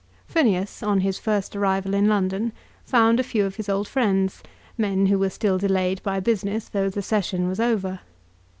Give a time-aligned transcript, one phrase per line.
[0.25, 2.53] Phineas, on his first arrival in London,
[2.83, 4.41] found a few of his old friends,
[4.75, 7.99] men who were still delayed by business though the Session was over.